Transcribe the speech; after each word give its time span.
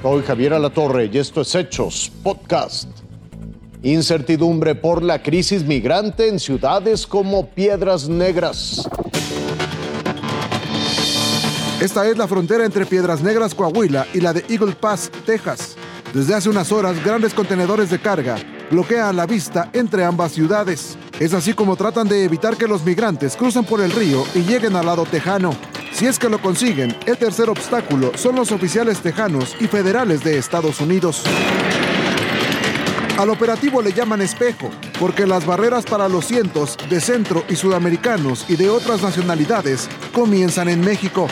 Soy 0.00 0.22
Javier 0.22 0.54
Alatorre 0.54 1.10
y 1.12 1.18
esto 1.18 1.40
es 1.40 1.52
Hechos 1.56 2.12
Podcast. 2.22 2.88
Incertidumbre 3.82 4.76
por 4.76 5.02
la 5.02 5.20
crisis 5.20 5.64
migrante 5.64 6.28
en 6.28 6.38
ciudades 6.38 7.04
como 7.04 7.48
Piedras 7.48 8.08
Negras. 8.08 8.88
Esta 11.80 12.08
es 12.08 12.16
la 12.16 12.28
frontera 12.28 12.64
entre 12.64 12.86
Piedras 12.86 13.22
Negras, 13.22 13.56
Coahuila 13.56 14.06
y 14.14 14.20
la 14.20 14.32
de 14.32 14.44
Eagle 14.48 14.76
Pass, 14.80 15.10
Texas. 15.26 15.76
Desde 16.14 16.32
hace 16.34 16.48
unas 16.48 16.70
horas, 16.70 17.04
grandes 17.04 17.34
contenedores 17.34 17.90
de 17.90 17.98
carga 17.98 18.36
bloquean 18.70 19.16
la 19.16 19.26
vista 19.26 19.68
entre 19.72 20.04
ambas 20.04 20.30
ciudades. 20.30 20.96
Es 21.18 21.34
así 21.34 21.54
como 21.54 21.74
tratan 21.74 22.06
de 22.06 22.22
evitar 22.22 22.56
que 22.56 22.68
los 22.68 22.84
migrantes 22.84 23.36
crucen 23.36 23.64
por 23.64 23.80
el 23.80 23.90
río 23.90 24.24
y 24.34 24.42
lleguen 24.42 24.76
al 24.76 24.86
lado 24.86 25.04
tejano. 25.06 25.56
Si 25.98 26.06
es 26.06 26.16
que 26.16 26.28
lo 26.28 26.40
consiguen, 26.40 26.96
el 27.06 27.18
tercer 27.18 27.50
obstáculo 27.50 28.12
son 28.14 28.36
los 28.36 28.52
oficiales 28.52 29.00
tejanos 29.00 29.56
y 29.58 29.66
federales 29.66 30.22
de 30.22 30.38
Estados 30.38 30.80
Unidos. 30.80 31.24
Al 33.18 33.30
operativo 33.30 33.82
le 33.82 33.92
llaman 33.92 34.20
espejo, 34.20 34.70
porque 35.00 35.26
las 35.26 35.44
barreras 35.44 35.84
para 35.84 36.08
los 36.08 36.24
cientos 36.24 36.78
de 36.88 37.00
centro 37.00 37.42
y 37.48 37.56
sudamericanos 37.56 38.48
y 38.48 38.54
de 38.54 38.70
otras 38.70 39.02
nacionalidades 39.02 39.88
comienzan 40.12 40.68
en 40.68 40.82
México. 40.82 41.26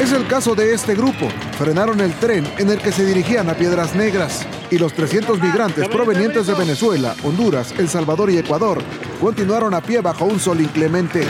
Es 0.00 0.12
el 0.12 0.28
caso 0.28 0.54
de 0.54 0.74
este 0.74 0.94
grupo. 0.94 1.28
Frenaron 1.58 2.00
el 2.00 2.12
tren 2.20 2.48
en 2.58 2.70
el 2.70 2.78
que 2.78 2.92
se 2.92 3.04
dirigían 3.04 3.50
a 3.50 3.54
Piedras 3.54 3.96
Negras 3.96 4.46
y 4.70 4.78
los 4.78 4.92
300 4.92 5.40
migrantes 5.40 5.88
provenientes 5.88 6.46
de 6.46 6.54
Venezuela, 6.54 7.14
Honduras, 7.22 7.74
El 7.78 7.88
Salvador 7.88 8.30
y 8.30 8.38
Ecuador 8.38 8.82
continuaron 9.20 9.74
a 9.74 9.80
pie 9.80 10.00
bajo 10.00 10.24
un 10.24 10.38
sol 10.38 10.60
inclemente. 10.60 11.26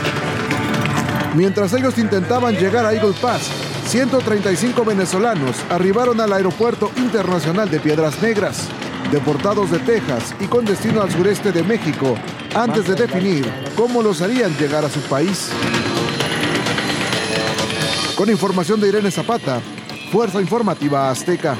Mientras 1.35 1.73
ellos 1.73 1.97
intentaban 1.97 2.55
llegar 2.55 2.85
a 2.85 2.93
Eagle 2.93 3.13
Pass, 3.21 3.49
135 3.87 4.83
venezolanos 4.83 5.55
arribaron 5.69 6.19
al 6.21 6.33
Aeropuerto 6.33 6.91
Internacional 6.97 7.69
de 7.69 7.79
Piedras 7.79 8.21
Negras, 8.21 8.67
deportados 9.11 9.71
de 9.71 9.79
Texas 9.79 10.35
y 10.39 10.45
con 10.45 10.65
destino 10.65 11.01
al 11.01 11.11
sureste 11.11 11.51
de 11.51 11.63
México, 11.63 12.15
antes 12.55 12.87
de 12.87 12.95
definir 12.95 13.49
cómo 13.75 14.01
los 14.01 14.21
harían 14.21 14.55
llegar 14.57 14.85
a 14.85 14.89
su 14.89 14.99
país. 15.01 15.49
Con 18.15 18.29
información 18.29 18.81
de 18.81 18.89
Irene 18.89 19.11
Zapata, 19.11 19.61
Fuerza 20.11 20.41
Informativa 20.41 21.09
Azteca. 21.09 21.55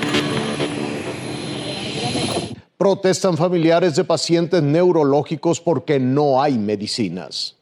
Protestan 2.80 3.36
familiares 3.36 3.98
de 3.98 4.06
pacientes 4.06 4.64
neurológicos 4.64 5.60
porque 5.60 6.00
no 6.00 6.42
hay 6.42 6.58
medicinas. 6.58 7.58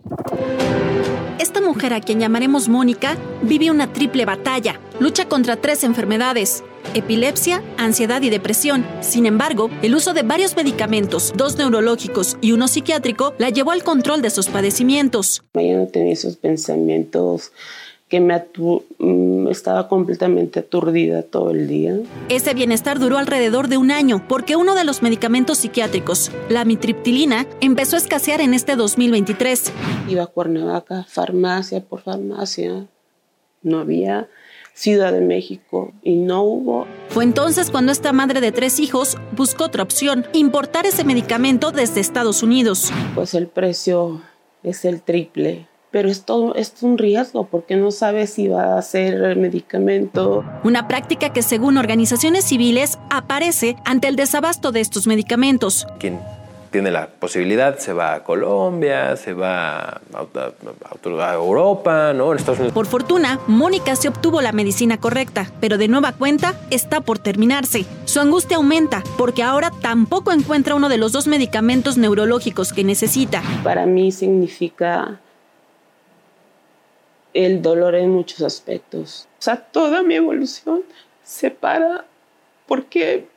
Esta 1.39 1.59
mujer, 1.59 1.95
a 1.95 2.01
quien 2.01 2.19
llamaremos 2.19 2.69
Mónica, 2.69 3.17
vive 3.41 3.71
una 3.71 3.91
triple 3.91 4.25
batalla. 4.25 4.79
Lucha 4.99 5.27
contra 5.27 5.55
tres 5.55 5.83
enfermedades, 5.83 6.63
epilepsia, 6.93 7.63
ansiedad 7.79 8.21
y 8.21 8.29
depresión. 8.29 8.85
Sin 9.01 9.25
embargo, 9.25 9.71
el 9.81 9.95
uso 9.95 10.13
de 10.13 10.21
varios 10.21 10.55
medicamentos, 10.55 11.33
dos 11.35 11.57
neurológicos 11.57 12.37
y 12.39 12.51
uno 12.51 12.67
psiquiátrico, 12.67 13.33
la 13.39 13.49
llevó 13.49 13.71
al 13.71 13.83
control 13.83 14.21
de 14.21 14.29
sus 14.29 14.49
padecimientos. 14.49 15.43
Ella 15.55 15.79
no 15.79 15.87
tenía 15.87 16.13
esos 16.13 16.37
pensamientos 16.37 17.51
que 18.09 18.21
me 18.21 18.41
mm, 18.99 19.47
estaba 19.49 19.87
completamente 19.87 20.59
aturdida 20.59 21.23
todo 21.23 21.51
el 21.51 21.67
día. 21.67 21.97
Ese 22.29 22.53
bienestar 22.53 22.99
duró 22.99 23.17
alrededor 23.17 23.67
de 23.67 23.77
un 23.77 23.91
año 23.91 24.25
porque 24.27 24.55
uno 24.55 24.75
de 24.75 24.85
los 24.85 25.01
medicamentos 25.01 25.59
psiquiátricos, 25.59 26.31
la 26.49 26.63
mitriptilina, 26.63 27.45
empezó 27.59 27.95
a 27.97 27.99
escasear 27.99 28.39
en 28.39 28.53
este 28.53 28.75
2023. 28.75 29.71
Iba 30.07 30.23
a 30.23 30.27
Cuernavaca, 30.27 31.05
farmacia 31.07 31.81
por 31.81 32.01
farmacia, 32.01 32.87
no 33.61 33.79
había 33.79 34.27
Ciudad 34.73 35.11
de 35.11 35.21
México 35.21 35.91
y 36.03 36.17
no 36.17 36.43
hubo. 36.43 36.85
Fue 37.09 37.23
entonces 37.23 37.71
cuando 37.71 37.91
esta 37.91 38.13
madre 38.13 38.41
de 38.41 38.51
tres 38.51 38.79
hijos 38.79 39.17
buscó 39.35 39.63
otra 39.63 39.81
opción, 39.81 40.27
importar 40.33 40.85
ese 40.85 41.03
medicamento 41.03 41.71
desde 41.71 41.99
Estados 41.99 42.43
Unidos. 42.43 42.91
Pues 43.15 43.33
el 43.33 43.47
precio 43.47 44.21
es 44.61 44.85
el 44.85 45.01
triple 45.01 45.65
pero 45.97 46.09
es 46.09 46.25
todo 46.25 46.53
es 46.53 46.73
un 46.81 46.99
riesgo 46.99 47.47
porque 47.47 47.75
no 47.75 47.89
sabes 47.89 48.29
si 48.29 48.47
va 48.47 48.77
a 48.77 48.81
ser 48.83 49.15
el 49.15 49.35
medicamento. 49.35 50.45
Una 50.63 50.87
práctica 50.87 51.33
que 51.33 51.41
según 51.41 51.75
organizaciones 51.75 52.45
civiles 52.45 52.99
aparece 53.09 53.77
ante 53.83 54.07
el 54.07 54.15
desabasto 54.15 54.71
de 54.71 54.81
estos 54.81 55.07
medicamentos. 55.07 55.87
Quien 55.97 56.19
tiene 56.69 56.91
la 56.91 57.07
posibilidad 57.07 57.79
se 57.79 57.93
va 57.93 58.13
a 58.13 58.23
Colombia, 58.23 59.15
se 59.17 59.33
va 59.33 60.01
a, 60.13 61.33
Europa, 61.33 62.13
¿no? 62.13 62.31
En 62.31 62.37
Estados 62.37 62.59
Unidos. 62.59 62.75
Por 62.75 62.85
fortuna, 62.85 63.39
Mónica 63.47 63.95
se 63.95 64.07
obtuvo 64.07 64.39
la 64.41 64.51
medicina 64.51 64.99
correcta, 64.99 65.51
pero 65.59 65.79
de 65.79 65.87
nueva 65.87 66.11
cuenta 66.11 66.53
está 66.69 67.01
por 67.01 67.17
terminarse. 67.17 67.87
Su 68.05 68.19
angustia 68.19 68.57
aumenta 68.57 69.01
porque 69.17 69.41
ahora 69.41 69.71
tampoco 69.81 70.31
encuentra 70.31 70.75
uno 70.75 70.89
de 70.89 70.99
los 70.99 71.11
dos 71.11 71.25
medicamentos 71.25 71.97
neurológicos 71.97 72.71
que 72.71 72.83
necesita. 72.83 73.41
Para 73.63 73.87
mí 73.87 74.11
significa 74.11 75.21
el 77.33 77.61
dolor 77.61 77.95
en 77.95 78.11
muchos 78.11 78.41
aspectos. 78.41 79.27
O 79.39 79.41
sea, 79.41 79.57
toda 79.57 80.01
mi 80.03 80.15
evolución 80.15 80.83
se 81.23 81.51
para 81.51 82.05
porque, 82.67 83.27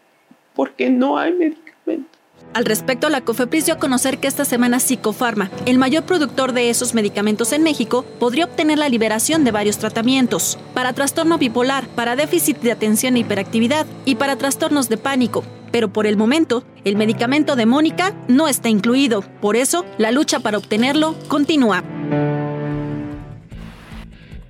porque 0.55 0.91
no 0.91 1.19
hay 1.19 1.33
medicamento. 1.33 2.21
Al 2.53 2.65
respecto, 2.65 3.09
la 3.09 3.21
COFEPRIS 3.21 3.67
dio 3.67 3.75
a 3.75 3.79
conocer 3.79 4.19
que 4.19 4.27
esta 4.27 4.45
semana 4.45 4.81
Psicofarma, 4.81 5.51
el 5.67 5.79
mayor 5.79 6.03
productor 6.05 6.53
de 6.53 6.69
esos 6.69 6.95
medicamentos 6.95 7.53
en 7.53 7.63
México, 7.63 8.05
podría 8.19 8.47
obtener 8.47 8.79
la 8.79 8.89
liberación 8.89 9.45
de 9.45 9.53
varios 9.53 9.79
tratamientos 9.79 10.59
para 10.75 10.93
trastorno 10.93 11.39
bipolar, 11.39 11.87
para 11.89 12.17
déficit 12.17 12.59
de 12.59 12.73
atención 12.73 13.17
e 13.17 13.21
hiperactividad 13.21 13.87
y 14.05 14.17
para 14.17 14.37
trastornos 14.37 14.89
de 14.89 14.97
pánico. 14.97 15.45
Pero 15.71 15.93
por 15.93 16.09
el 16.09 16.17
momento, 16.17 16.65
el 16.85 16.97
medicamento 16.97 17.55
de 17.55 17.67
Mónica 17.67 18.17
no 18.27 18.49
está 18.49 18.69
incluido. 18.69 19.23
Por 19.41 19.55
eso, 19.55 19.85
la 19.99 20.11
lucha 20.11 20.41
para 20.41 20.59
obtenerlo 20.59 21.15
continúa. 21.29 21.85